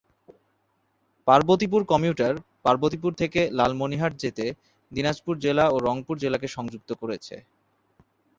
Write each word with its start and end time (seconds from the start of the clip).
Parbatipur 1.27 1.81
commuter 1.83 2.33
Parbatipur 2.65 3.11
থেকে 3.13 3.41
লালমনিরহাট 3.51 4.13
যেতে 4.23 4.45
দিনাজপুর 4.91 5.35
জেলা 5.37 5.65
ও 5.69 5.77
রংপুর 5.87 6.15
জেলাকে 6.17 6.47
সংযুক্ত 6.47 6.89
করেছে। 7.01 7.35